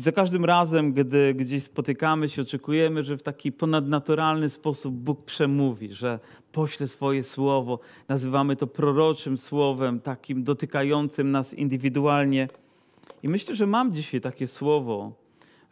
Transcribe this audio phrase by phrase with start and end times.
[0.00, 5.24] I za każdym razem, gdy gdzieś spotykamy się, oczekujemy, że w taki ponadnaturalny sposób Bóg
[5.24, 6.18] przemówi, że
[6.52, 7.78] pośle swoje słowo.
[8.08, 12.48] Nazywamy to proroczym słowem, takim dotykającym nas indywidualnie.
[13.22, 15.12] I myślę, że mam dzisiaj takie słowo,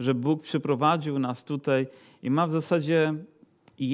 [0.00, 1.86] że Bóg przyprowadził nas tutaj
[2.22, 3.14] i ma w zasadzie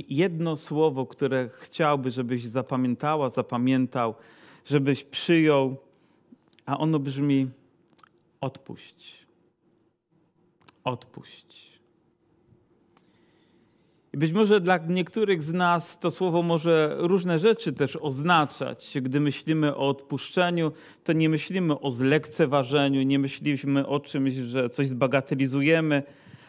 [0.08, 4.14] jedno słowo, które chciałby, żebyś zapamiętała, zapamiętał,
[4.64, 5.76] żebyś przyjął,
[6.66, 7.50] a ono brzmi:
[8.40, 9.23] odpuść
[10.84, 11.74] odpuść.
[14.14, 18.96] I być może dla niektórych z nas to słowo może różne rzeczy też oznaczać.
[19.02, 20.72] Gdy myślimy o odpuszczeniu,
[21.04, 26.02] to nie myślimy o zlekceważeniu, nie myślimy o czymś, że coś zbagatelizujemy,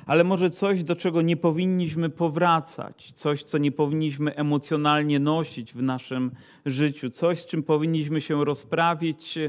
[0.06, 5.81] ale może coś, do czego nie powinniśmy powracać, coś, co nie powinniśmy emocjonalnie nosić w
[5.81, 6.31] naszym
[6.66, 9.40] życiu, coś, z czym powinniśmy się rozprawić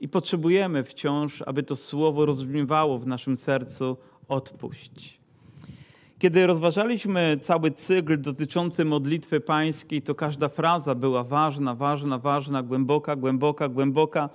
[0.00, 3.96] i potrzebujemy wciąż, aby to słowo rozbrzmiewało w naszym sercu:
[4.28, 5.20] odpuść.
[6.18, 13.16] Kiedy rozważaliśmy cały cykl dotyczący modlitwy pańskiej, to każda fraza była ważna, ważna, ważna, głęboka,
[13.16, 14.28] głęboka, głęboka.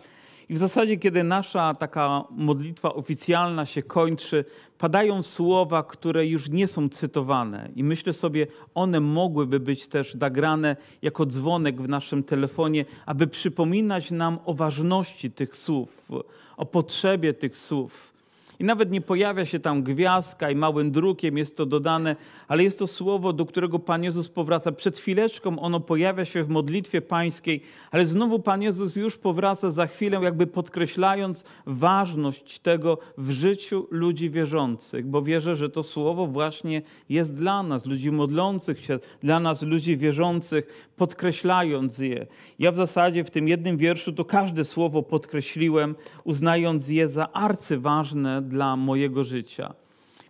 [0.49, 4.45] I w zasadzie, kiedy nasza taka modlitwa oficjalna się kończy,
[4.77, 7.69] padają słowa, które już nie są cytowane.
[7.75, 14.11] I myślę sobie, one mogłyby być też nagrane jako dzwonek w naszym telefonie, aby przypominać
[14.11, 16.09] nam o ważności tych słów,
[16.57, 18.13] o potrzebie tych słów.
[18.61, 22.15] I nawet nie pojawia się tam gwiazdka i małym drukiem jest to dodane,
[22.47, 24.71] ale jest to słowo, do którego Pan Jezus powraca.
[24.71, 29.87] Przed chwileczką ono pojawia się w modlitwie pańskiej, ale znowu Pan Jezus już powraca za
[29.87, 36.81] chwilę, jakby podkreślając ważność tego w życiu ludzi wierzących, bo wierzę, że to słowo właśnie
[37.09, 42.27] jest dla nas, ludzi modlących się, dla nas, ludzi wierzących, podkreślając je.
[42.59, 48.50] Ja w zasadzie w tym jednym wierszu to każde słowo podkreśliłem, uznając je za arcyważne
[48.51, 49.73] dla mojego życia.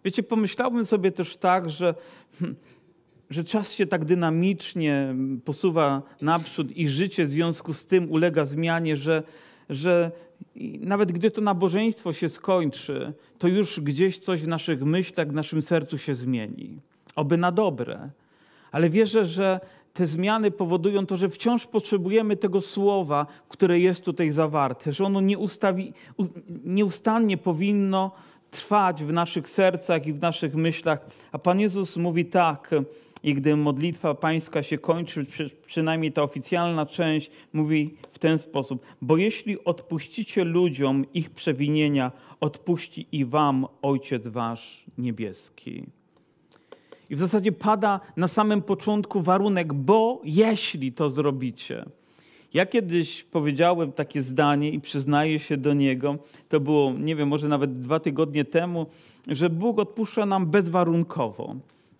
[0.06, 1.96] Wiecie, pomyślałbym sobie też tak, że,
[2.40, 2.58] hmm,
[3.30, 8.98] że czas się tak dynamicznie posuwa naprzód i życie w związku z tym ulega zmianie,
[8.98, 9.24] że,
[9.70, 10.12] że
[10.80, 15.62] nawet gdy to nabożeństwo się skończy, to już gdzieś coś w naszych myślach, w naszym
[15.62, 16.80] sercu się zmieni.
[17.16, 18.10] Oby na dobre.
[18.72, 19.60] Ale wierzę, że
[19.94, 25.22] te zmiany powodują to, że wciąż potrzebujemy tego słowa, które jest tutaj zawarte, że ono
[25.22, 25.94] nieustawi,
[26.64, 28.12] nieustannie powinno
[28.52, 31.06] trwać w naszych sercach i w naszych myślach.
[31.32, 32.72] A Pan Jezus mówi tak,
[33.24, 35.26] i gdy modlitwa pańska się kończy,
[35.66, 43.08] przynajmniej ta oficjalna część, mówi w ten sposób: Bo jeśli odpuścicie ludziom ich przewinienia, odpuści
[43.12, 45.86] i wam Ojciec Wasz niebieski.
[47.12, 51.86] I w zasadzie pada na samym początku warunek, bo jeśli to zrobicie.
[52.54, 56.18] Ja kiedyś powiedziałem takie zdanie i przyznaję się do niego,
[56.50, 58.86] to było, nie wiem, może nawet dwa tygodnie temu,
[59.28, 61.56] że Bóg odpuszcza nam bezwarunkowo.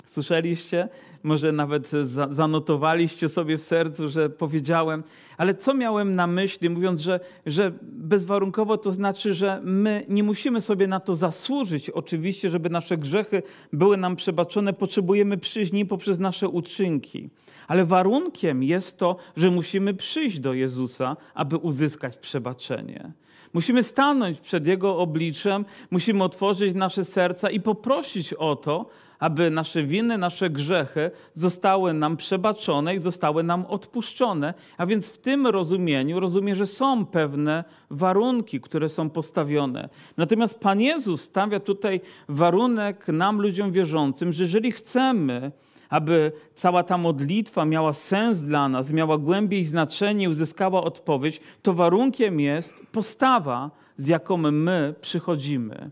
[0.06, 0.90] Słyszeliście?
[1.24, 1.92] Może nawet
[2.32, 5.04] zanotowaliście sobie w sercu, że powiedziałem,
[5.38, 10.62] ale co miałem na myśli, mówiąc, że, że bezwarunkowo to znaczy, że my nie musimy
[10.62, 16.20] sobie na to zasłużyć, oczywiście, żeby nasze grzechy były nam przebaczone, potrzebujemy przyjść nim poprzez
[16.20, 17.30] nasze uczynki.
[17.68, 23.12] Ale warunkiem jest to, że musimy przyjść do Jezusa, aby uzyskać przebaczenie.
[23.54, 28.90] Musimy stanąć przed Jego obliczem, musimy otworzyć nasze serca i poprosić o to,
[29.22, 34.54] aby nasze winy, nasze grzechy zostały nam przebaczone i zostały nam odpuszczone.
[34.78, 39.90] A więc w tym rozumieniu rozumiem, że są pewne warunki, które są postawione.
[40.18, 45.52] Natomiast Pan Jezus stawia tutaj warunek nam, ludziom wierzącym, że jeżeli chcemy,
[45.90, 52.40] aby cała ta modlitwa miała sens dla nas, miała głębiej znaczenie, uzyskała odpowiedź, to warunkiem
[52.40, 55.92] jest postawa, z jaką my przychodzimy.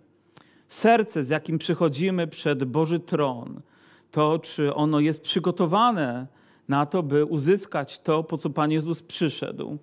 [0.70, 3.62] Serce, z jakim przychodzimy przed Boży tron,
[4.12, 6.28] to czy ono jest przygotowane
[6.68, 9.78] na to, by uzyskać to, po co Pan Jezus przyszedł.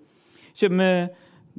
[0.71, 1.09] My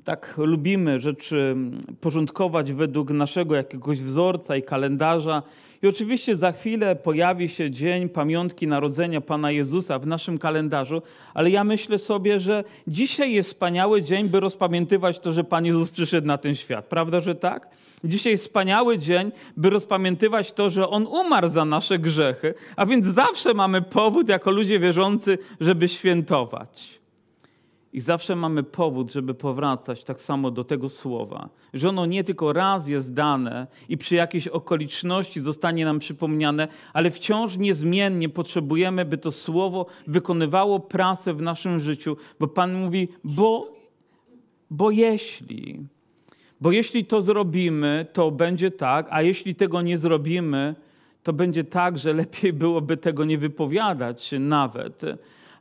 [0.04, 1.56] tak lubimy rzeczy
[2.02, 5.44] porządkować według naszego jakiegoś wzorca i kalendarza.
[5.84, 11.02] I oczywiście za chwilę pojawi się dzień pamiątki narodzenia Pana Jezusa w naszym kalendarzu,
[11.34, 15.92] ale ja myślę sobie, że dzisiaj jest wspaniały dzień, by rozpamiętywać to, że Pan Jezus
[15.92, 16.86] przyszedł na ten świat.
[16.86, 17.68] Prawda, że tak?
[18.04, 23.06] Dzisiaj jest wspaniały dzień, by rozpamiętywać to, że On umarł za nasze grzechy, a więc
[23.06, 27.00] zawsze mamy powód jako ludzie wierzący, żeby świętować.
[27.98, 32.54] I zawsze mamy powód, żeby powracać tak samo do tego słowa, że ono nie tylko
[32.54, 39.18] raz jest dane i przy jakiejś okoliczności zostanie nam przypomniane, ale wciąż niezmiennie potrzebujemy, by
[39.18, 43.76] to słowo wykonywało pracę w naszym życiu, bo Pan mówi, bo,
[44.72, 45.80] bo jeśli.
[46.62, 50.76] Bo jeśli to zrobimy, to będzie tak, a jeśli tego nie zrobimy,
[51.24, 55.02] to będzie tak, że lepiej byłoby tego nie wypowiadać nawet.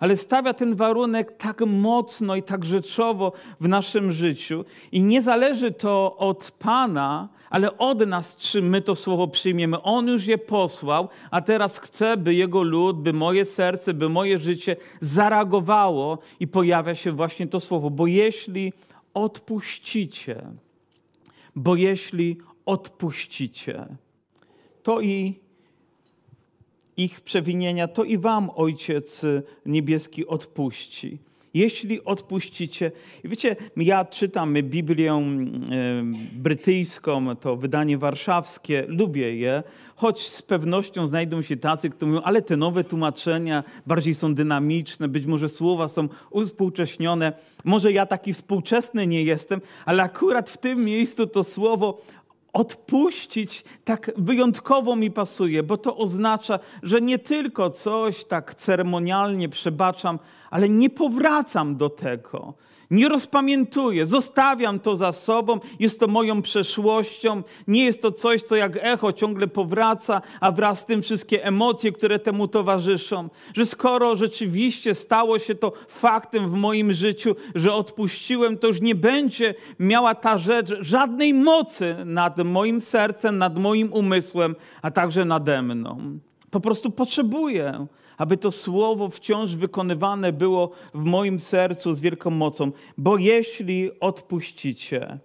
[0.00, 4.64] Ale stawia ten warunek tak mocno i tak rzeczowo w naszym życiu.
[4.92, 9.82] I nie zależy to od Pana, ale od nas, czy my to słowo przyjmiemy.
[9.82, 14.38] On już je posłał, a teraz chce, by Jego lud, by moje serce, by moje
[14.38, 17.90] życie zareagowało i pojawia się właśnie to słowo.
[17.90, 18.72] Bo jeśli
[19.14, 20.42] odpuścicie,
[21.56, 23.86] bo jeśli odpuścicie,
[24.82, 25.45] to i
[26.96, 29.22] ich przewinienia, to i wam Ojciec
[29.66, 31.18] Niebieski odpuści.
[31.54, 32.92] Jeśli odpuścicie.
[33.24, 35.20] Wiecie, ja czytam Biblię
[36.32, 39.62] brytyjską, to wydanie warszawskie, lubię je,
[39.96, 45.08] choć z pewnością znajdą się tacy, którzy mówią, ale te nowe tłumaczenia bardziej są dynamiczne,
[45.08, 47.32] być może słowa są uspółcześnione.
[47.64, 52.02] Może ja taki współczesny nie jestem, ale akurat w tym miejscu to słowo
[52.56, 60.18] odpuścić tak wyjątkowo mi pasuje, bo to oznacza, że nie tylko coś tak ceremonialnie przebaczam,
[60.50, 62.54] ale nie powracam do tego.
[62.90, 68.56] Nie rozpamiętuję, zostawiam to za sobą, jest to moją przeszłością, nie jest to coś, co
[68.56, 73.28] jak echo ciągle powraca, a wraz z tym wszystkie emocje, które temu towarzyszą.
[73.54, 78.94] Że skoro rzeczywiście stało się to faktem w moim życiu, że odpuściłem, to już nie
[78.94, 85.62] będzie miała ta rzecz żadnej mocy nad moim sercem, nad moim umysłem, a także nade
[85.62, 86.18] mną.
[86.50, 87.86] Po prostu potrzebuję
[88.18, 92.72] aby to słowo wciąż wykonywane było w moim sercu z wielką mocą.
[92.98, 95.18] Bo jeśli odpuścicie,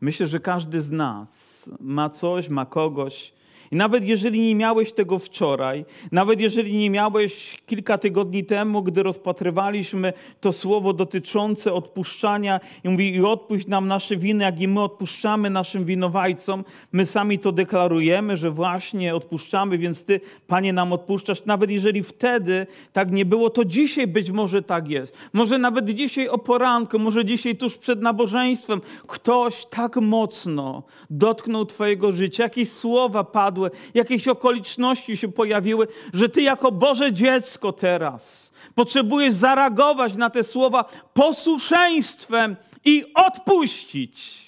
[0.00, 3.32] myślę, że każdy z nas ma coś, ma kogoś,
[3.72, 9.02] i nawet jeżeli nie miałeś tego wczoraj, nawet jeżeli nie miałeś kilka tygodni temu, gdy
[9.02, 14.82] rozpatrywaliśmy to słowo dotyczące odpuszczania i mówi i odpuść nam nasze winy, jak i my
[14.82, 21.44] odpuszczamy naszym winowajcom, my sami to deklarujemy, że właśnie odpuszczamy, więc Ty, Panie, nam odpuszczasz.
[21.44, 25.16] Nawet jeżeli wtedy tak nie było, to dzisiaj być może tak jest.
[25.32, 32.12] Może nawet dzisiaj o poranku, może dzisiaj tuż przed nabożeństwem ktoś tak mocno dotknął Twojego
[32.12, 38.52] życia, jakieś słowa padły, padły, jakieś okoliczności się pojawiły, że ty jako Boże dziecko teraz
[38.74, 40.84] potrzebujesz zareagować na te słowa
[41.14, 44.40] posłuszeństwem i odpuścić.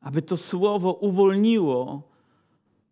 [0.00, 2.10] Aby to słowo uwolniło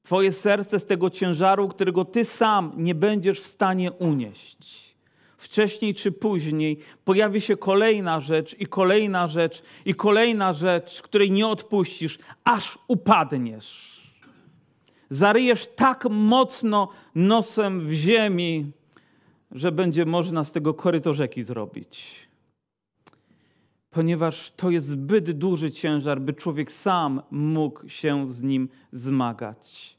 [0.02, 4.88] Twoje serce z tego ciężaru, którego Ty sam nie będziesz w stanie unieść.
[5.36, 11.46] Wcześniej czy później pojawi się kolejna rzecz, i kolejna rzecz, i kolejna rzecz, której nie
[11.46, 13.97] odpuścisz, aż upadniesz
[15.10, 18.72] zaryjesz tak mocno nosem w ziemi,
[19.50, 22.28] że będzie można z tego koryto rzeki zrobić.
[23.90, 29.96] Ponieważ to jest zbyt duży ciężar, by człowiek sam mógł się z nim zmagać.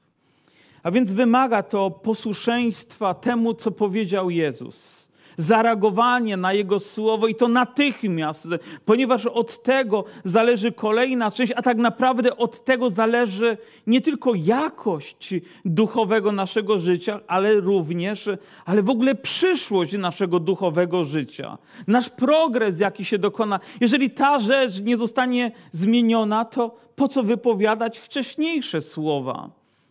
[0.84, 5.09] A więc wymaga to posłuszeństwa temu, co powiedział Jezus
[5.40, 8.48] zareagowanie na Jego słowo i to natychmiast,
[8.86, 13.58] ponieważ od tego zależy kolejna część, a tak naprawdę od tego zależy
[13.88, 15.34] nie tylko jakość
[15.66, 18.30] duchowego naszego życia, ale również,
[18.66, 21.58] ale w ogóle przyszłość naszego duchowego życia.
[21.88, 23.60] Nasz progres, jaki się dokona.
[23.82, 29.50] Jeżeli ta rzecz nie zostanie zmieniona, to po co wypowiadać wcześniejsze słowa?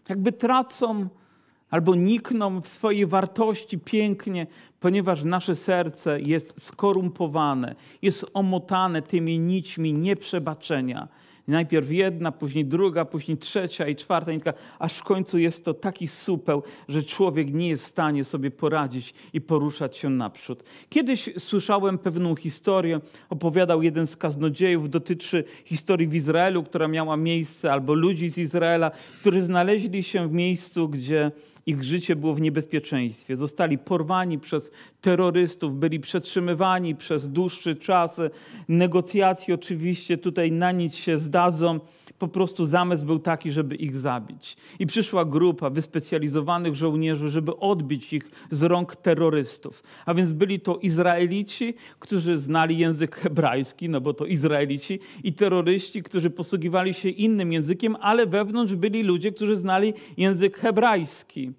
[0.09, 1.09] Jakby tracą
[1.71, 4.47] albo nikną w swojej wartości pięknie,
[4.81, 11.09] ponieważ nasze serce jest skorumpowane, jest omotane tymi nićmi nieprzebaczenia.
[11.49, 16.09] Najpierw jedna, później druga, później trzecia i czwarta nitka, aż w końcu jest to taki
[16.09, 20.65] supeł, że człowiek nie jest w stanie sobie poradzić i poruszać się naprzód.
[20.89, 27.73] Kiedyś słyszałem pewną historię, opowiadał jeden z kaznodziejów, dotyczy historii w Izraelu, która miała miejsce,
[27.73, 31.31] albo ludzi z Izraela, którzy znaleźli się w miejscu, gdzie
[31.69, 33.37] ich życie było w niebezpieczeństwie.
[33.37, 34.71] Zostali porwani przez
[35.01, 38.21] terrorystów, byli przetrzymywani przez dłuższy czas.
[38.69, 41.81] Negocjacje oczywiście tutaj na nic się zdadzą.
[42.19, 44.57] Po prostu zamysł był taki, żeby ich zabić.
[44.79, 49.83] I przyszła grupa wyspecjalizowanych żołnierzy, żeby odbić ich z rąk terrorystów.
[50.07, 56.03] A więc byli to Izraelici, którzy znali język hebrajski, no bo to Izraelici, i terroryści,
[56.03, 61.53] którzy posługiwali się innym językiem, ale wewnątrz byli ludzie, którzy znali język hebrajski.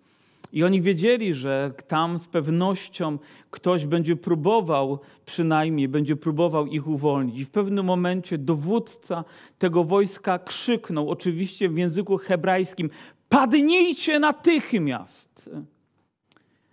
[0.54, 3.18] I oni wiedzieli, że tam z pewnością
[3.52, 7.40] ktoś będzie próbował, przynajmniej będzie próbował ich uwolnić.
[7.40, 9.24] I w pewnym momencie dowódca
[9.58, 12.90] tego wojska krzyknął, oczywiście w języku hebrajskim:
[13.30, 15.50] Padnijcie natychmiast!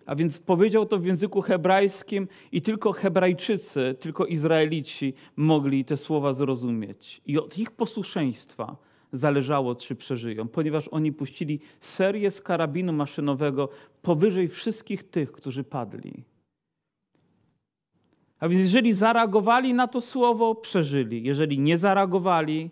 [0.06, 6.32] A więc powiedział to w języku hebrajskim i tylko Hebrajczycy, tylko Izraelici mogli te słowa
[6.32, 7.20] zrozumieć.
[7.26, 8.76] I od ich posłuszeństwa
[9.12, 13.68] zależało, czy przeżyją, ponieważ oni puścili serię z karabinu maszynowego
[14.02, 16.24] powyżej wszystkich tych, którzy padli.
[18.40, 21.22] A więc jeżeli zareagowali na to słowo, przeżyli.
[21.22, 22.70] Jeżeli nie zareagowali,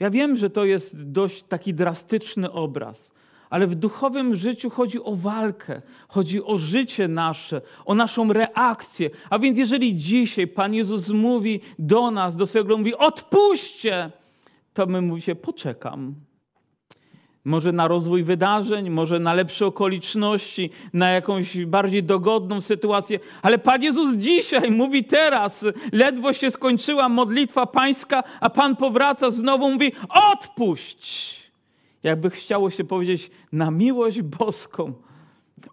[0.00, 3.12] ja wiem, że to jest dość taki drastyczny obraz,
[3.54, 9.10] ale w duchowym życiu chodzi o walkę, chodzi o życie nasze, o naszą reakcję.
[9.30, 14.10] A więc jeżeli dzisiaj Pan Jezus mówi do nas, do swojego mówi, odpuśćcie,
[14.72, 16.14] to my mówimy, poczekam.
[17.44, 23.18] Może na rozwój wydarzeń, może na lepsze okoliczności, na jakąś bardziej dogodną sytuację.
[23.42, 29.70] Ale Pan Jezus dzisiaj mówi teraz, ledwo się skończyła modlitwa pańska, a Pan powraca znowu,
[29.70, 29.92] mówi:
[30.32, 31.43] odpuść.
[32.04, 34.92] Jakby chciało się powiedzieć, na miłość boską,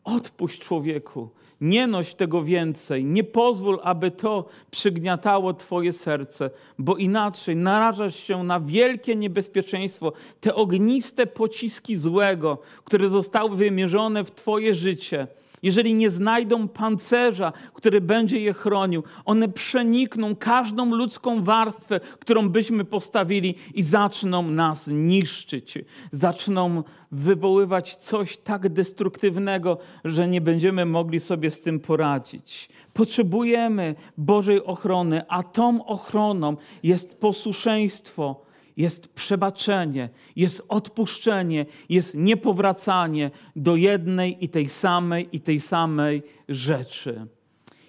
[0.04, 1.30] odpuść człowieku.
[1.62, 3.06] Nie noś tego więcej.
[3.06, 10.14] Nie pozwól, aby to przygniatało Twoje serce, bo inaczej narażasz się na wielkie niebezpieczeństwo.
[10.40, 15.28] Te ogniste pociski złego, które zostały wymierzone w Twoje życie
[15.64, 22.86] jeżeli nie znajdą pancerza, który będzie je chronił, one przenikną każdą ludzką warstwę, którą byśmy
[22.86, 25.78] postawili i zaczną nas niszczyć.
[26.12, 32.70] Zaczną wywoływać coś tak destruktywnego, że nie będziemy mogli sobie z tym poradzić.
[32.94, 38.51] Potrzebujemy Bożej ochrony, a tą ochroną jest posłuszeństwo
[38.82, 47.28] jest przebaczenie, jest odpuszczenie, jest niepowracanie do jednej i tej samej i tej samej rzeczy.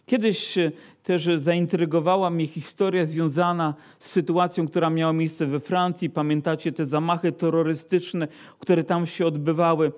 [0.07, 0.73] Kiedyś e,
[1.03, 6.11] też zaintrygowała mnie historia związana z sytuacją, która miała miejsce we Francji.
[6.11, 9.93] Pamiętacie te zamachy terrorystyczne, które tam się odbywały.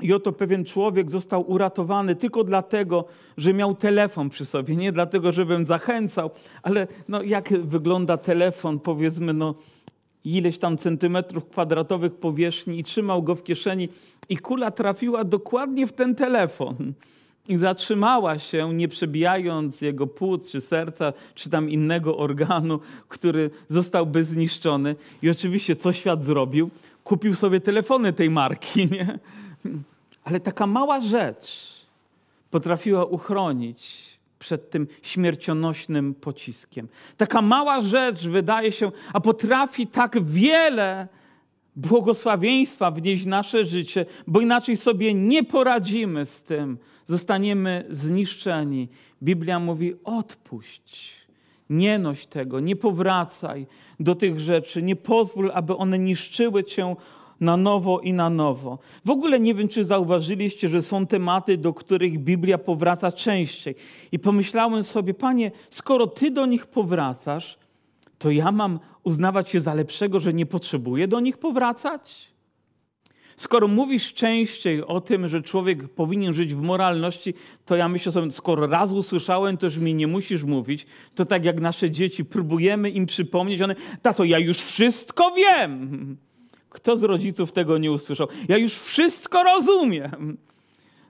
[0.00, 3.04] I oto pewien człowiek został uratowany tylko dlatego,
[3.36, 4.76] że miał telefon przy sobie.
[4.76, 6.30] Nie dlatego, żebym zachęcał,
[6.62, 9.54] ale no, jak wygląda telefon, powiedzmy, no,
[10.34, 13.88] ileś tam centymetrów kwadratowych powierzchni i trzymał go w kieszeni
[14.28, 16.92] i kula trafiła dokładnie w ten telefon.
[17.48, 24.24] I zatrzymała się, nie przebijając jego płuc, czy serca, czy tam innego organu, który zostałby
[24.24, 24.96] zniszczony.
[25.22, 26.70] I oczywiście, co świat zrobił?
[27.04, 29.18] Kupił sobie telefony tej marki, nie?
[30.24, 31.76] Ale taka mała rzecz
[32.50, 36.88] potrafiła uchronić przed tym śmiercionośnym pociskiem.
[37.16, 41.08] Taka mała rzecz wydaje się, a potrafi tak wiele
[41.76, 46.78] błogosławieństwa wnieść w nasze życie, bo inaczej sobie nie poradzimy z tym.
[47.04, 48.88] Zostaniemy zniszczeni.
[49.22, 51.16] Biblia mówi: odpuść.
[51.70, 53.66] Nie noś tego, nie powracaj
[54.00, 56.96] do tych rzeczy, nie pozwól, aby one niszczyły cię
[57.40, 58.78] na nowo i na nowo.
[59.04, 63.74] W ogóle nie wiem, czy zauważyliście, że są tematy, do których Biblia powraca częściej.
[64.12, 67.58] I pomyślałem sobie, panie, skoro ty do nich powracasz,
[68.18, 72.36] to ja mam uznawać się za lepszego, że nie potrzebuję do nich powracać?
[73.36, 78.30] Skoro mówisz częściej o tym, że człowiek powinien żyć w moralności, to ja myślę sobie,
[78.30, 80.86] skoro raz usłyszałem, to już mi nie musisz mówić.
[81.14, 86.16] To tak jak nasze dzieci, próbujemy im przypomnieć, one, tato, ja już wszystko wiem.
[86.76, 88.28] Kto z rodziców tego nie usłyszał?
[88.48, 90.36] Ja już wszystko rozumiem.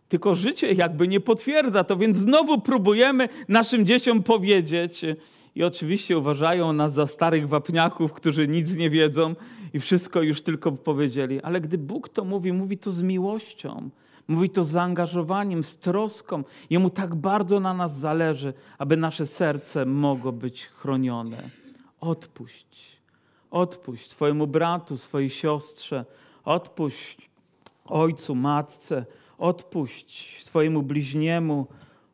[0.09, 5.05] Tylko życie jakby nie potwierdza to, więc znowu próbujemy naszym dzieciom powiedzieć.
[5.55, 9.35] I oczywiście uważają nas za starych wapniaków, którzy nic nie wiedzą
[9.75, 11.41] i wszystko już tylko powiedzieli.
[11.43, 13.91] Ale gdy Bóg to mówi, mówi to z miłością.
[14.29, 16.45] Mówi to z zaangażowaniem, z troską.
[16.71, 21.51] Jemu tak bardzo na nas zależy, aby nasze serce mogło być chronione.
[22.01, 22.96] Odpuść.
[23.57, 26.05] Odpuść swojemu bratu, swojej siostrze,
[26.45, 27.31] odpuść
[27.85, 29.07] ojcu, matce,
[29.39, 31.67] odpuść swojemu bliźniemu,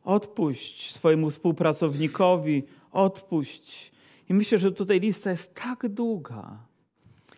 [0.03, 3.91] odpuść swojemu współpracownikowi, odpuść.
[4.29, 6.57] I myślę, że tutaj lista jest tak długa.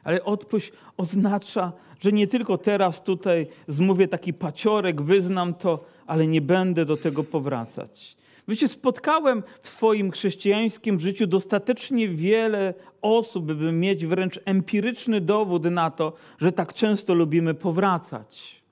[0.04, 6.42] Ale odpuść oznacza, że nie tylko teraz tutaj zmówię taki paciorek, wyznam to, ale nie
[6.42, 8.18] będę do tego powracać.
[8.48, 15.92] Wiecie, spotkałem w swoim chrześcijańskim życiu dostatecznie wiele osób, by mieć wręcz empiryczny dowód na
[15.92, 18.65] to, że tak często lubimy powracać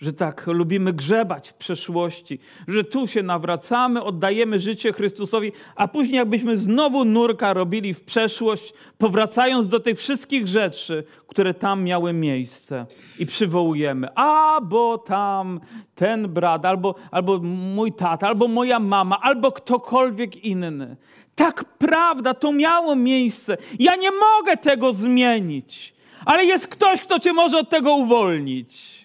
[0.00, 2.38] że tak lubimy grzebać w przeszłości,
[2.68, 8.72] że tu się nawracamy, oddajemy życie Chrystusowi, a później jakbyśmy znowu nurka robili w przeszłość,
[8.98, 12.86] powracając do tych wszystkich rzeczy, które tam miały miejsce
[13.18, 14.08] i przywołujemy.
[14.14, 15.60] A, bo tam
[15.94, 17.38] ten brat, albo, albo
[17.74, 20.96] mój tata, albo moja mama, albo ktokolwiek inny.
[21.34, 23.56] Tak, prawda, to miało miejsce.
[23.78, 29.04] Ja nie mogę tego zmienić, ale jest ktoś, kto cię może od tego uwolnić.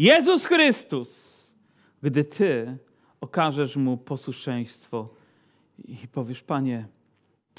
[0.00, 1.54] Jezus Chrystus,
[2.02, 2.76] gdy ty
[3.20, 5.08] okażesz mu posłuszeństwo
[5.88, 6.86] i powiesz, Panie,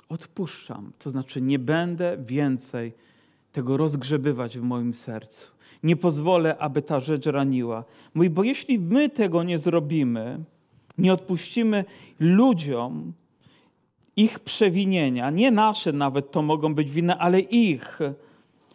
[0.10, 2.94] odpuszczam, to znaczy nie będę więcej
[3.52, 5.52] tego rozgrzebywać w moim sercu.
[5.84, 7.84] Nie pozwolę, aby ta rzecz raniła.
[8.14, 10.44] Mój, bo jeśli my tego nie zrobimy,
[10.98, 11.86] nie odpuścimy
[12.20, 13.14] ludziom
[14.16, 18.00] ich przewinienia, nie nasze nawet to mogą być winy, ale ich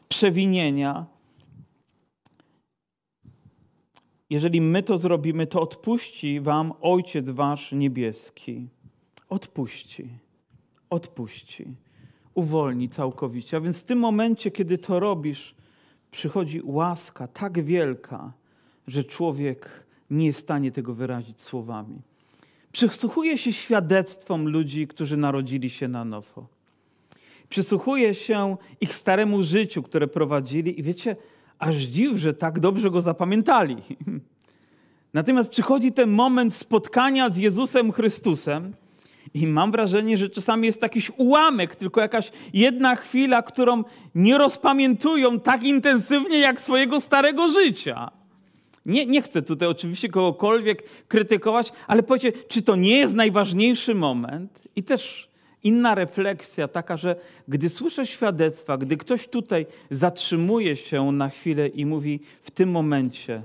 [0.08, 1.06] przewinienia,
[4.30, 8.68] jeżeli my to zrobimy, to odpuści wam Ojciec Wasz Niebieski.
[9.28, 10.08] Odpuści.
[10.90, 11.66] Odpuści.
[12.34, 13.56] Uwolni całkowicie.
[13.56, 15.54] A więc w tym momencie, kiedy to robisz,
[16.10, 18.32] przychodzi łaska tak wielka,
[18.86, 22.00] że człowiek nie jest w stanie tego wyrazić słowami.
[22.72, 26.46] Przysłuchuje się świadectwom ludzi, którzy narodzili się na nowo.
[27.48, 31.16] Przysłuchuje się ich staremu życiu, które prowadzili, i wiecie,
[31.58, 33.76] aż dziw, że tak dobrze go zapamiętali.
[35.14, 38.72] Natomiast przychodzi ten moment spotkania z Jezusem Chrystusem,
[39.34, 43.84] i mam wrażenie, że czasami jest jakiś ułamek, tylko jakaś jedna chwila, którą
[44.14, 48.10] nie rozpamiętują tak intensywnie jak swojego starego życia.
[48.86, 54.68] Nie, nie chcę tutaj oczywiście kogokolwiek krytykować, ale powiedzcie, czy to nie jest najważniejszy moment?
[54.76, 55.28] I też
[55.66, 57.16] inna refleksja taka, że
[57.48, 63.42] gdy słyszę świadectwa, gdy ktoś tutaj zatrzymuje się na chwilę i mówi w tym momencie,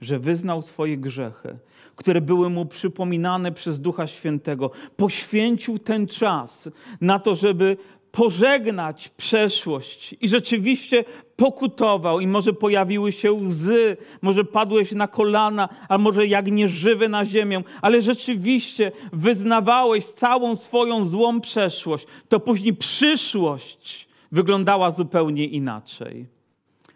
[0.00, 1.58] że wyznał swoje grzechy,
[1.96, 6.68] które były mu przypominane przez Ducha Świętego, poświęcił ten czas
[7.00, 7.76] na to, żeby
[8.12, 10.14] pożegnać przeszłość.
[10.20, 11.04] I rzeczywiście
[11.36, 17.24] pokutował i może pojawiły się łzy, może padłeś na kolana, a może jak nieżywy na
[17.24, 26.26] ziemię, ale rzeczywiście wyznawałeś całą swoją złą przeszłość, to później przyszłość wyglądała zupełnie inaczej.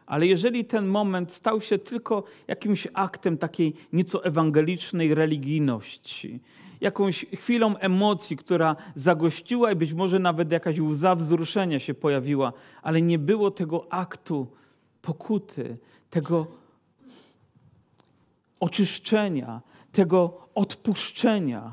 [0.06, 6.40] Ale jeżeli ten moment stał się tylko jakimś aktem takiej nieco ewangelicznej religijności,
[6.80, 12.52] jakąś chwilą emocji, która zagościła i być może nawet jakaś łza wzruszenia się pojawiła,
[12.82, 14.46] ale nie było tego aktu
[15.02, 15.78] pokuty,
[16.10, 16.46] tego
[18.60, 19.60] oczyszczenia,
[19.92, 21.72] tego odpuszczenia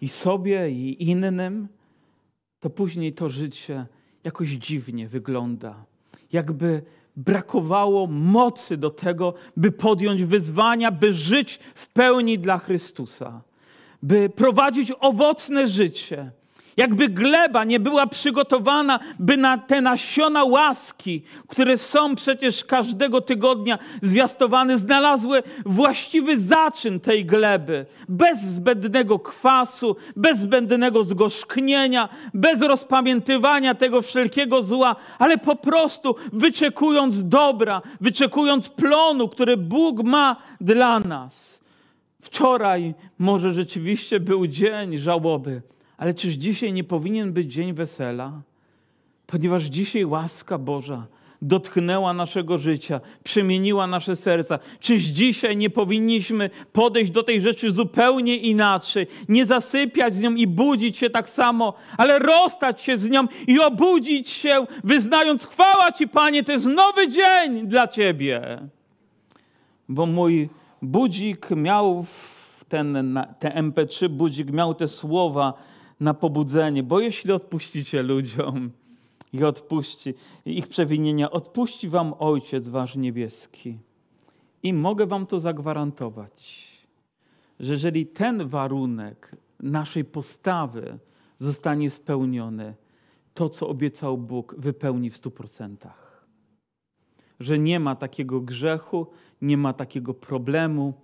[0.00, 1.68] i sobie, i innym,
[2.60, 3.86] to później to życie
[4.24, 5.84] jakoś dziwnie wygląda.
[6.32, 6.82] Jakby
[7.16, 13.42] brakowało mocy do tego, by podjąć wyzwania, by żyć w pełni dla Chrystusa
[14.02, 16.30] by prowadzić owocne życie.
[16.76, 23.78] Jakby gleba nie była przygotowana, by na te nasiona łaski, które są przecież każdego tygodnia
[24.02, 27.86] zwiastowane, znalazły właściwy zaczyn tej gleby.
[28.08, 37.28] Bez zbędnego kwasu, bez zbędnego zgorzknienia, bez rozpamiętywania tego wszelkiego zła, ale po prostu wyczekując
[37.28, 41.61] dobra, wyczekując plonu, który Bóg ma dla nas.
[42.22, 45.62] Wczoraj może rzeczywiście był dzień żałoby,
[45.96, 48.42] ale czyż dzisiaj nie powinien być dzień wesela?
[49.26, 51.06] Ponieważ dzisiaj łaska Boża
[51.42, 54.58] dotknęła naszego życia, przemieniła nasze serca.
[54.80, 60.46] Czyż dzisiaj nie powinniśmy podejść do tej rzeczy zupełnie inaczej, nie zasypiać z nią i
[60.46, 66.08] budzić się tak samo, ale rozstać się z nią i obudzić się, wyznając chwała Ci,
[66.08, 68.58] Panie, to jest nowy dzień dla Ciebie.
[69.88, 70.48] Bo mój
[70.82, 72.04] budzik miał
[72.68, 75.54] ten, te MP3 budzik miał te słowa
[76.00, 78.70] na pobudzenie, bo jeśli odpuścicie ludziom
[79.32, 80.14] i odpuści
[80.44, 83.78] ich przewinienia, odpuści wam Ojciec wasz niebieski.
[84.62, 86.68] I mogę wam to zagwarantować,
[87.60, 90.98] że jeżeli ten warunek naszej postawy
[91.36, 92.74] zostanie spełniony,
[93.34, 96.01] to, co obiecał Bóg, wypełni w stu procentach
[97.42, 99.06] że nie ma takiego grzechu,
[99.42, 100.94] nie ma takiego problemu,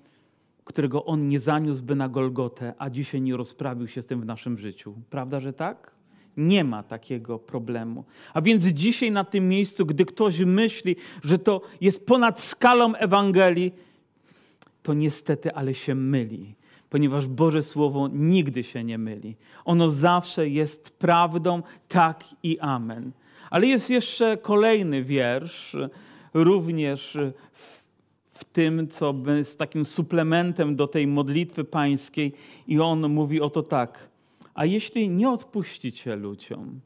[0.65, 4.59] którego On nie zaniósłby na Golgotę, a dzisiaj nie rozprawił się z tym w naszym
[4.59, 4.95] życiu.
[5.11, 5.91] Prawda, że tak?
[6.37, 8.05] Nie ma takiego problemu.
[8.35, 13.73] A więc dzisiaj na tym miejscu, gdy ktoś myśli, że to jest ponad skalą Ewangelii,
[14.83, 16.55] to niestety, ale się myli,
[16.91, 19.37] ponieważ Boże Słowo nigdy się nie myli.
[19.65, 23.13] Ono zawsze jest prawdą, tak i amen.
[23.51, 25.77] Ale jest jeszcze kolejny wiersz,
[26.35, 27.19] również
[27.53, 27.85] w,
[28.39, 32.33] w tym, co z takim suplementem do tej modlitwy pańskiej,
[32.67, 34.09] i on mówi o to tak.
[34.55, 36.81] A jeśli nie odpuścicie ludziom,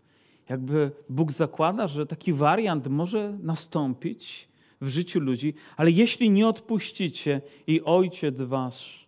[0.49, 4.49] jakby Bóg zakłada, że taki wariant może nastąpić
[4.81, 9.03] w życiu ludzi, ale jeśli nie odpuścicie i Ojciec Wasz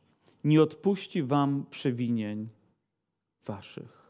[0.45, 2.49] nie odpuści Wam przewinień
[3.47, 4.05] Waszych.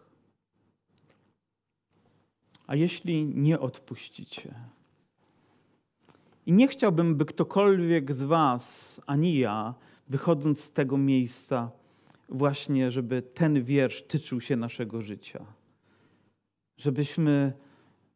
[2.66, 4.54] A jeśli nie odpuścicie,
[6.46, 9.74] I nie chciałbym, by ktokolwiek z Was, ani ja,
[10.09, 11.70] wychodząc z tego miejsca,
[12.28, 15.44] właśnie, żeby ten wiersz tyczył się naszego życia.
[16.76, 17.52] Żebyśmy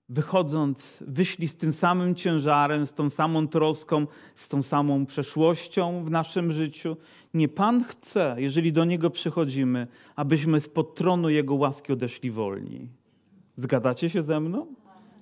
[0.09, 6.11] wychodząc, wyszli z tym samym ciężarem, z tą samą troską, z tą samą przeszłością w
[6.11, 6.97] naszym życiu.
[7.35, 9.87] Nie Pan chce, jeżeli do Niego przychodzimy,
[10.17, 12.89] abyśmy spod tronu Jego łaski odeszli wolni.
[13.57, 14.67] Zgadzacie się ze mną?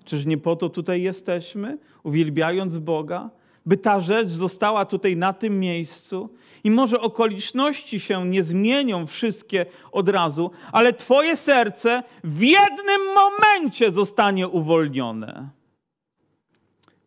[0.07, 3.31] Czyż nie po to tutaj jesteśmy, uwielbiając Boga?
[3.66, 6.31] By ta rzecz została tutaj na tym miejscu
[6.64, 13.92] i może okoliczności się nie zmienią wszystkie od razu, ale Twoje serce w jednym momencie
[13.92, 15.49] zostanie uwolnione.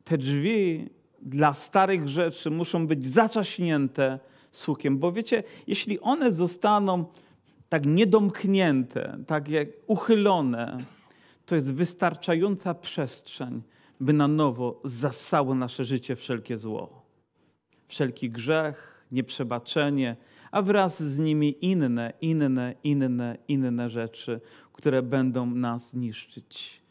[0.03, 0.89] Te drzwi
[1.21, 4.19] dla starych rzeczy muszą być zaczaśnięte
[4.51, 7.05] sukiem, bo wiecie, jeśli one zostaną
[7.69, 10.77] tak niedomknięte, tak jak uchylone,
[11.49, 13.61] to jest wystarczająca przestrzeń,
[13.99, 17.05] by na nowo zasało nasze życie wszelkie zło.
[17.87, 20.15] Wszelki grzech, nieprzebaczenie,
[20.51, 24.41] a wraz z nimi inne, inne, inne, inne rzeczy,
[24.73, 26.81] które będą nas niszczyć.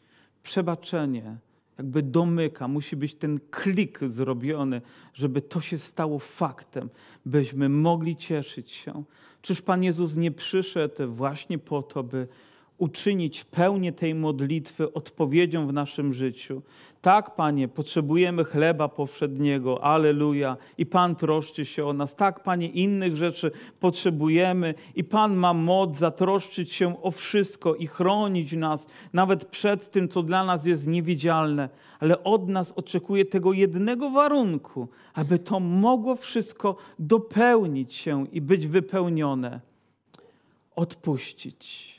[0.43, 1.37] Przebaczenie
[1.77, 4.81] jakby domyka, musi być ten klik zrobiony,
[5.13, 6.89] żeby to się stało faktem,
[7.25, 9.03] byśmy mogli cieszyć się.
[9.41, 12.27] Czyż Pan Jezus nie przyszedł właśnie po to, by
[12.79, 16.61] uczynić pełnię tej modlitwy odpowiedzią w naszym życiu.
[17.01, 22.15] Tak, Panie, potrzebujemy chleba powszedniego, aleluja, i Pan troszczy się o nas.
[22.15, 28.53] Tak, Panie, innych rzeczy potrzebujemy i Pan ma moc zatroszczyć się o wszystko i chronić
[28.53, 34.09] nas, nawet przed tym, co dla nas jest niewidzialne, ale od nas oczekuje tego jednego
[34.09, 39.59] warunku, aby to mogło wszystko dopełnić się i być wypełnione.
[40.75, 41.98] Odpuścić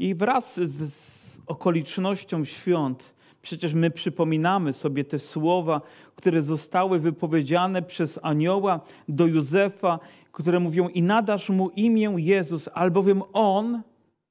[0.00, 5.80] i wraz z, z okolicznością świąt, przecież my przypominamy sobie te słowa,
[6.16, 9.98] które zostały wypowiedziane przez anioła do Józefa,
[10.32, 13.82] które mówią: I nadasz mu imię Jezus, albowiem on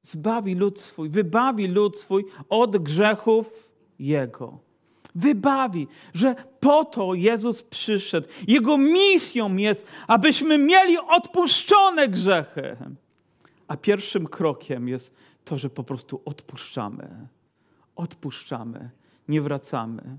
[0.02, 4.60] zbawi lud swój, wybawi lud swój od grzechów jego.
[5.16, 8.28] Wybawi, że po to Jezus przyszedł.
[8.48, 12.78] Jego misją jest, abyśmy mieli odpuszczone grzechy.
[13.68, 15.16] A pierwszym krokiem jest
[15.50, 17.28] to, że po prostu odpuszczamy.
[17.96, 18.90] Odpuszczamy,
[19.28, 20.18] nie wracamy.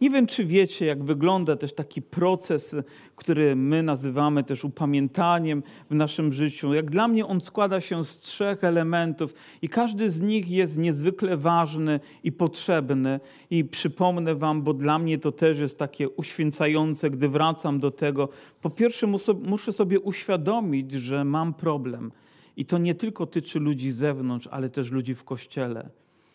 [0.00, 2.76] Nie wiem, czy wiecie, jak wygląda też taki proces,
[3.16, 6.74] który my nazywamy też upamiętaniem w naszym życiu.
[6.74, 11.36] Jak dla mnie on składa się z trzech elementów i każdy z nich jest niezwykle
[11.36, 13.20] ważny i potrzebny.
[13.50, 18.28] I przypomnę Wam, bo dla mnie to też jest takie uświęcające, gdy wracam do tego.
[18.60, 19.06] Po pierwsze,
[19.42, 22.12] muszę sobie uświadomić, że mam problem
[22.56, 25.90] i to nie tylko tyczy ludzi z zewnątrz, ale też ludzi w kościele.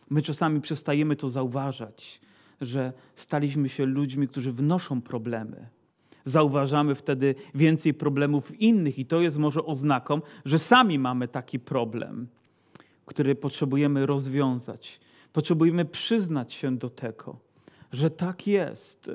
[0.10, 2.22] My czasami przestajemy to zauważać,
[2.62, 5.68] że staliśmy się ludźmi, którzy wnoszą problemy.
[6.26, 12.28] Zauważamy wtedy więcej problemów innych, i to jest może oznaką, że sami mamy taki problem,
[13.06, 15.00] który potrzebujemy rozwiązać.
[15.34, 17.40] Potrzebujemy przyznać się do tego,
[17.92, 19.12] że tak jest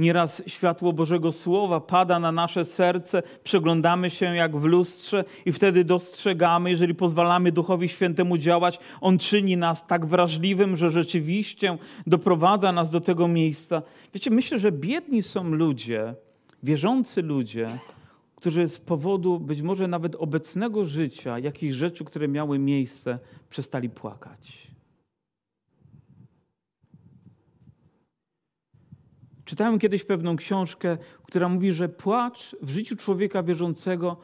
[0.00, 5.84] Nieraz światło Bożego Słowa pada na nasze serce, przeglądamy się jak w lustrze i wtedy
[5.84, 12.90] dostrzegamy, jeżeli pozwalamy Duchowi Świętemu działać, On czyni nas tak wrażliwym, że rzeczywiście doprowadza nas
[12.90, 13.82] do tego miejsca.
[14.14, 16.14] Wiecie, myślę, że biedni są ludzie,
[16.62, 17.68] wierzący ludzie,
[18.36, 23.18] którzy z powodu być może nawet obecnego życia, jakichś rzeczy, które miały miejsce,
[23.50, 24.69] przestali płakać.
[29.50, 34.16] Czytałem kiedyś pewną książkę, która mówi, że płacz w życiu człowieka wierzącego,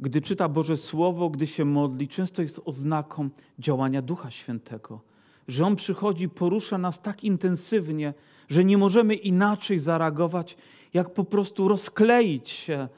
[0.00, 3.28] gdy czyta Boże Słowo, gdy się modli, często jest oznaką
[3.58, 5.00] działania Ducha Świętego.
[5.48, 8.14] Że On przychodzi, porusza nas tak intensywnie,
[8.48, 10.56] że nie możemy inaczej zareagować,
[10.94, 12.88] jak po prostu rozkleić się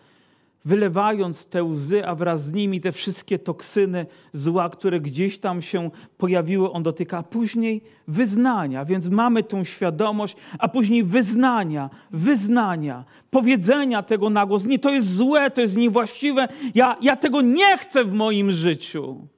[0.65, 5.91] wylewając te łzy, a wraz z nimi te wszystkie toksyny zła, które gdzieś tam się
[6.19, 8.85] pojawiły, on dotyka, a później wyznania.
[8.85, 14.65] Więc mamy tą świadomość, a później wyznania, wyznania, powiedzenia tego na głos.
[14.65, 19.29] Nie, to jest złe, to jest niewłaściwe, ja, ja tego nie chcę w moim życiu.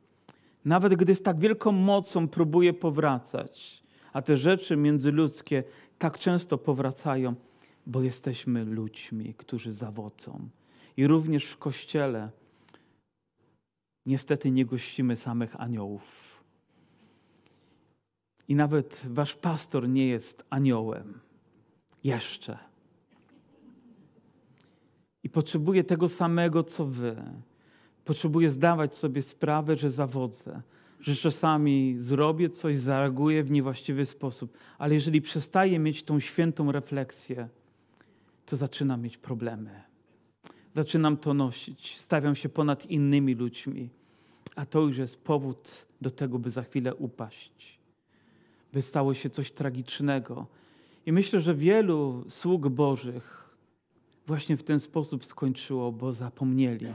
[0.64, 3.82] Nawet gdy z tak wielką mocą próbuję powracać,
[4.12, 5.64] a te rzeczy międzyludzkie
[5.98, 7.34] tak często powracają,
[7.86, 10.48] bo jesteśmy ludźmi, którzy zawodzą
[10.96, 12.30] i również w kościele
[14.06, 16.32] niestety nie gościmy samych aniołów.
[18.48, 21.20] I nawet wasz pastor nie jest aniołem.
[22.04, 22.58] Jeszcze.
[25.22, 27.16] I potrzebuje tego samego, co wy.
[28.04, 30.62] Potrzebuję zdawać sobie sprawę, że zawodzę,
[31.00, 37.48] że czasami zrobię coś, zareaguję w niewłaściwy sposób, ale jeżeli przestaję mieć tą świętą refleksję,
[38.46, 39.91] to zaczynam mieć problemy.
[40.72, 43.88] Zaczynam to nosić, stawiam się ponad innymi ludźmi,
[44.56, 47.78] a to już jest powód do tego, by za chwilę upaść,
[48.72, 50.46] by stało się coś tragicznego.
[51.06, 53.56] I myślę, że wielu sług Bożych
[54.26, 56.86] właśnie w ten sposób skończyło, bo zapomnieli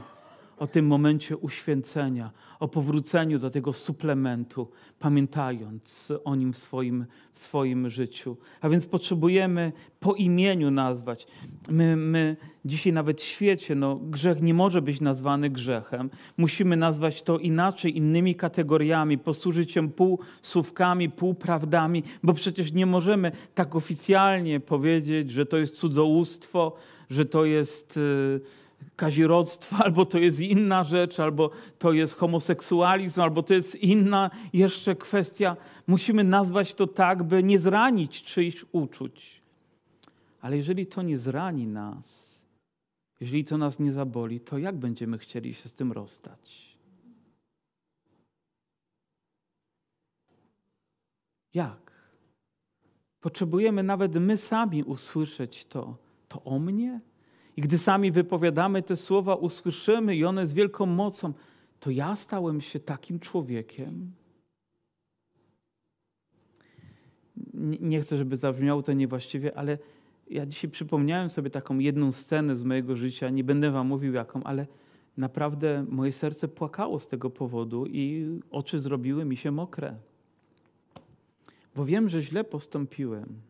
[0.58, 4.68] o tym momencie uświęcenia, o powróceniu do tego suplementu,
[4.98, 8.36] pamiętając o nim w swoim, w swoim życiu.
[8.60, 11.26] A więc potrzebujemy po imieniu nazwać.
[11.68, 16.10] My, my dzisiaj nawet w świecie, no, grzech nie może być nazwany grzechem.
[16.36, 23.76] Musimy nazwać to inaczej, innymi kategoriami, posłużyć się półsłówkami, półprawdami, bo przecież nie możemy tak
[23.76, 26.76] oficjalnie powiedzieć, że to jest cudzołóstwo,
[27.10, 27.96] że to jest...
[27.96, 34.30] Yy, kazirodztwa, albo to jest inna rzecz, albo to jest homoseksualizm, albo to jest inna
[34.52, 35.56] jeszcze kwestia.
[35.86, 39.42] Musimy nazwać to tak, by nie zranić czyichś uczuć.
[40.40, 42.28] Ale jeżeli to nie zrani nas,
[43.20, 46.76] jeżeli to nas nie zaboli, to jak będziemy chcieli się z tym rozstać?
[51.54, 51.92] Jak?
[53.20, 55.96] Potrzebujemy nawet my sami usłyszeć to.
[56.28, 57.00] To o mnie?
[57.58, 61.32] I gdy sami wypowiadamy te słowa, usłyszymy i one z wielką mocą,
[61.80, 64.12] to ja stałem się takim człowiekiem.
[67.80, 69.78] Nie chcę, żeby zabrzmiało to niewłaściwie, ale
[70.30, 73.30] ja dzisiaj przypomniałem sobie taką jedną scenę z mojego życia.
[73.30, 74.66] Nie będę wam mówił jaką, ale
[75.16, 79.96] naprawdę moje serce płakało z tego powodu i oczy zrobiły mi się mokre.
[81.76, 83.47] Bo wiem, że źle postąpiłem.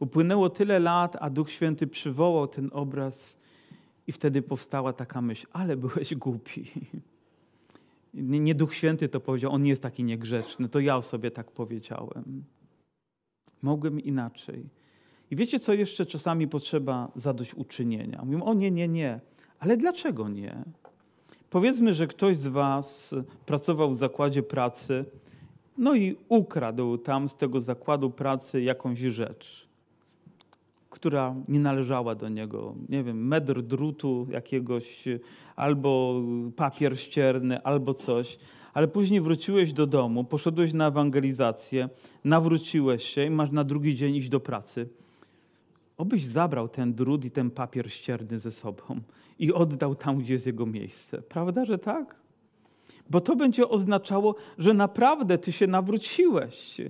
[0.00, 3.38] Upłynęło tyle lat, a Duch Święty przywołał ten obraz
[4.06, 6.70] i wtedy powstała taka myśl, ale byłeś głupi.
[8.14, 11.50] Nie Duch Święty to powiedział, on nie jest taki niegrzeczny, to ja o sobie tak
[11.50, 12.44] powiedziałem.
[13.62, 14.64] Mogłem inaczej.
[15.30, 18.22] I wiecie, co jeszcze czasami potrzeba zadośćuczynienia?
[18.24, 19.20] Mówimy, o nie, nie, nie.
[19.58, 20.64] Ale dlaczego nie?
[21.50, 23.14] Powiedzmy, że ktoś z Was
[23.46, 25.04] pracował w zakładzie pracy,
[25.78, 29.69] no i ukradł tam z tego zakładu pracy jakąś rzecz
[31.00, 32.74] która nie należała do niego.
[32.88, 35.04] Nie wiem, metr drutu jakiegoś,
[35.56, 36.22] albo
[36.56, 38.38] papier ścierny, albo coś.
[38.74, 41.88] Ale później wróciłeś do domu, poszedłeś na ewangelizację,
[42.24, 44.88] nawróciłeś się i masz na drugi dzień iść do pracy.
[45.96, 49.00] Obyś zabrał ten drut i ten papier ścierny ze sobą
[49.38, 51.22] i oddał tam, gdzie jest jego miejsce.
[51.22, 52.19] Prawda, że tak?
[53.10, 56.80] Bo to będzie oznaczało, że naprawdę ty się nawróciłeś,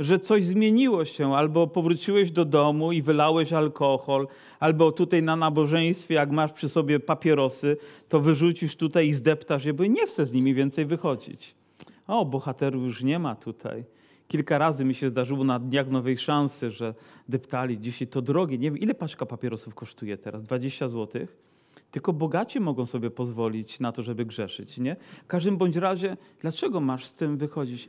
[0.00, 4.28] że coś zmieniło się, albo powróciłeś do domu i wylałeś alkohol,
[4.60, 7.76] albo tutaj na nabożeństwie, jak masz przy sobie papierosy,
[8.08, 11.54] to wyrzucisz tutaj i zdeptasz je, bo nie chcę z nimi więcej wychodzić.
[12.06, 13.84] O, bohaterów już nie ma tutaj.
[14.28, 16.94] Kilka razy mi się zdarzyło na Dniach Nowej Szansy, że
[17.28, 18.58] deptali dzisiaj to drogie.
[18.58, 20.42] Nie wiem, ile paczka papierosów kosztuje teraz?
[20.42, 21.49] 20 złotych?
[21.90, 24.78] Tylko bogaci mogą sobie pozwolić na to, żeby grzeszyć.
[24.78, 24.96] Nie?
[25.24, 27.88] W każdym bądź razie, dlaczego masz z tym wychodzić?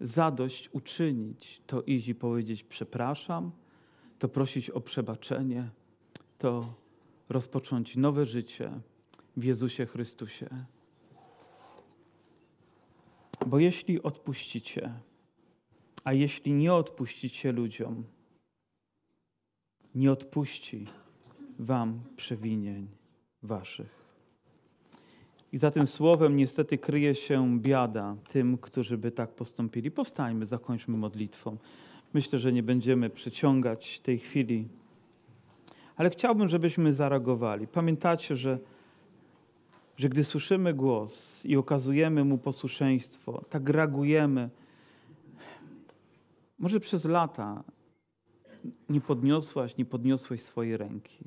[0.00, 3.50] Zadość uczynić, to iść i powiedzieć przepraszam,
[4.18, 5.70] to prosić o przebaczenie,
[6.38, 6.74] to
[7.28, 8.72] rozpocząć nowe życie
[9.36, 10.48] w Jezusie Chrystusie.
[13.46, 14.92] Bo jeśli odpuścicie,
[16.04, 18.04] a jeśli nie odpuścicie ludziom,
[19.94, 20.86] nie odpuści
[21.58, 22.99] wam przewinień
[23.42, 24.00] waszych.
[25.52, 29.90] I za tym słowem niestety kryje się biada tym, którzy by tak postąpili.
[29.90, 31.56] Powstańmy, zakończmy modlitwą.
[32.14, 34.68] Myślę, że nie będziemy przeciągać tej chwili,
[35.96, 37.66] ale chciałbym, żebyśmy zareagowali.
[37.66, 38.58] Pamiętacie, że,
[39.96, 44.50] że gdy słyszymy głos i okazujemy mu posłuszeństwo, tak reagujemy.
[46.58, 47.64] Może przez lata
[48.88, 51.24] nie podniosłaś, nie podniosłeś swojej ręki.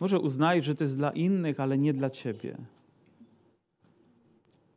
[0.00, 2.56] Może uznajesz, że to jest dla innych, ale nie dla ciebie.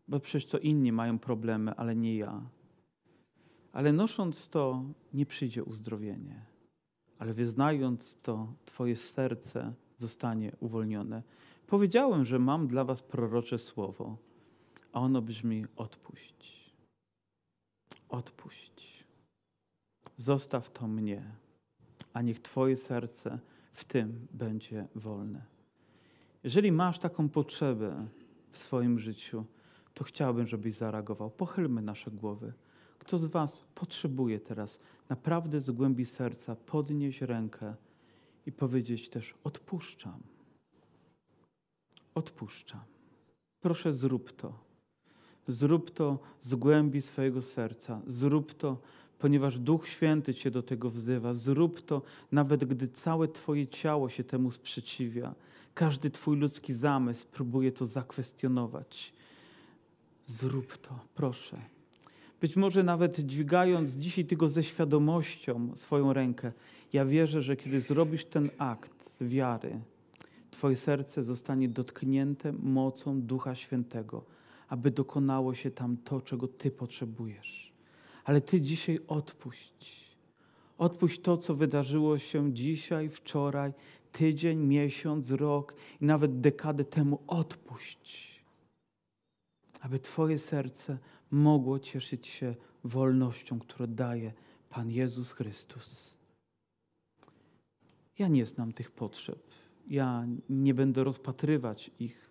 [0.08, 2.42] Bo przecież to inni mają problemy, ale nie ja.
[3.74, 6.46] Ale nosząc to, nie przyjdzie uzdrowienie.
[7.20, 11.24] Ale wyznając to, Twoje serce zostanie uwolnione.
[11.68, 14.18] Powiedziałem, że mam dla Was prorocze słowo,
[14.94, 16.72] a ono brzmi: odpuść.
[18.10, 19.04] Odpuść.
[20.18, 21.32] Zostaw to mnie,
[22.14, 23.40] a niech Twoje serce
[23.78, 25.46] w tym będzie wolne.
[26.44, 28.08] Jeżeli masz taką potrzebę
[28.52, 29.46] w swoim życiu,
[29.94, 31.30] to chciałbym, żebyś zareagował.
[31.30, 32.54] Pochylmy nasze głowy.
[33.00, 37.76] Kto z Was potrzebuje teraz naprawdę z głębi serca podnieść rękę
[38.46, 40.20] i powiedzieć też: Odpuszczam.
[42.16, 42.84] Odpuszczam.
[43.60, 44.60] Proszę, zrób to.
[45.48, 48.02] Zrób to z głębi swojego serca.
[48.08, 48.82] Zrób to,
[49.20, 51.34] ponieważ Duch Święty Cię do tego wzywa.
[51.34, 52.02] Zrób to,
[52.32, 55.36] nawet gdy całe Twoje ciało się temu sprzeciwia.
[55.74, 59.14] Każdy Twój ludzki zamysł próbuje to zakwestionować.
[60.26, 61.58] Zrób to, proszę.
[62.42, 66.52] Być może nawet dźwigając dzisiaj tylko ze świadomością swoją rękę,
[66.94, 69.80] ja wierzę, że kiedy zrobisz ten akt wiary,
[70.52, 74.24] Twoje serce zostanie dotknięte mocą Ducha Świętego,
[74.70, 77.67] aby dokonało się tam to, czego Ty potrzebujesz.
[78.28, 80.08] Ale Ty dzisiaj odpuść.
[80.78, 83.74] Odpuść to, co wydarzyło się dzisiaj, wczoraj,
[84.12, 87.20] tydzień, miesiąc, rok i nawet dekadę temu.
[87.28, 88.42] Odpuść.
[89.82, 90.98] Aby Twoje serce
[91.32, 94.34] mogło cieszyć się wolnością, którą daje
[94.70, 96.18] Pan Jezus Chrystus.
[98.20, 99.40] Ja nie znam tych potrzeb.
[99.88, 102.27] Ja nie będę rozpatrywać ich.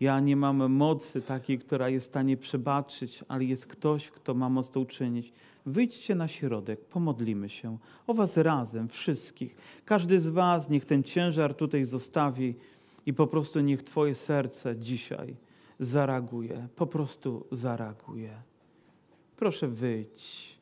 [0.00, 4.48] Ja nie mam mocy takiej, która jest w stanie przebaczyć, ale jest ktoś, kto ma
[4.48, 5.32] moc to uczynić.
[5.66, 9.56] Wyjdźcie na środek, pomodlimy się o Was razem, wszystkich.
[9.84, 12.54] Każdy z Was niech ten ciężar tutaj zostawi
[13.06, 15.36] i po prostu niech Twoje serce dzisiaj
[15.78, 18.42] zareaguje, po prostu zareaguje.
[19.36, 20.58] Proszę wyjdź.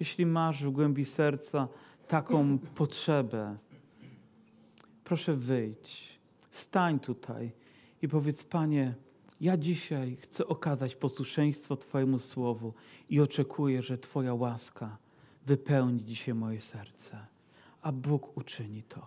[0.00, 1.68] Jeśli masz w głębi serca
[2.08, 3.56] taką potrzebę,
[5.04, 6.18] proszę wyjdź.
[6.50, 7.52] Stań tutaj
[8.02, 8.94] i powiedz, Panie,
[9.40, 12.74] ja dzisiaj chcę okazać posłuszeństwo Twojemu słowu
[13.10, 14.98] i oczekuję, że Twoja łaska
[15.46, 17.26] wypełni dzisiaj moje serce.
[17.82, 19.06] A Bóg uczyni to.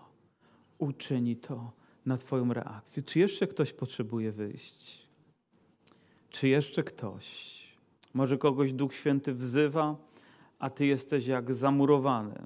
[0.78, 1.72] Uczyni to
[2.06, 3.04] na Twoją reakcję.
[3.04, 5.08] Czy jeszcze ktoś potrzebuje wyjść?
[6.30, 7.52] Czy jeszcze ktoś?
[8.14, 9.96] Może kogoś Duch Święty wzywa,
[10.60, 12.42] a Ty jesteś jak zamurowany.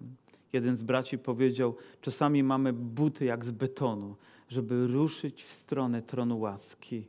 [0.56, 4.16] Jeden z braci powiedział: Czasami mamy buty jak z betonu,
[4.50, 7.08] żeby ruszyć w stronę tronu łaski.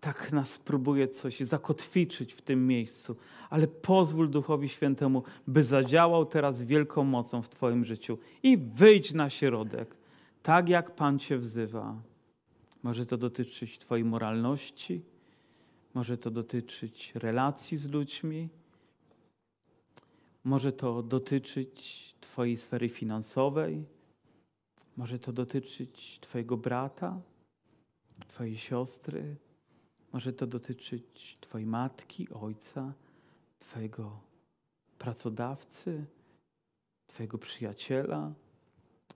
[0.00, 3.16] Tak nas próbuje coś zakotwiczyć w tym miejscu,
[3.50, 9.30] ale pozwól Duchowi Świętemu, by zadziałał teraz wielką mocą w Twoim życiu i wyjdź na
[9.30, 9.96] środek,
[10.42, 11.96] tak jak Pan Cię wzywa.
[12.82, 15.02] Może to dotyczyć Twojej moralności,
[15.94, 18.48] może to dotyczyć relacji z ludźmi,
[20.44, 23.84] może to dotyczyć Twojej sfery finansowej,
[24.96, 27.20] może to dotyczyć Twojego brata,
[28.28, 29.36] Twojej siostry,
[30.12, 32.92] może to dotyczyć Twojej matki, ojca,
[33.58, 34.20] Twojego
[34.98, 36.04] pracodawcy,
[37.06, 38.32] Twojego przyjaciela,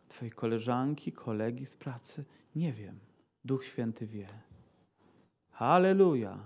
[0.08, 2.24] Twojej koleżanki, kolegi z pracy.
[2.56, 2.98] Nie wiem.
[3.44, 4.28] Duch Święty wie.
[5.50, 6.38] Halleluja.